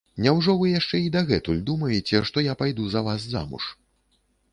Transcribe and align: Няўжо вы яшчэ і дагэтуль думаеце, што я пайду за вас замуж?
Няўжо 0.25 0.53
вы 0.59 0.69
яшчэ 0.79 1.01
і 1.07 1.11
дагэтуль 1.15 1.59
думаеце, 1.67 2.21
што 2.31 2.45
я 2.47 2.57
пайду 2.63 2.87
за 2.95 3.05
вас 3.09 3.21
замуж? 3.35 3.63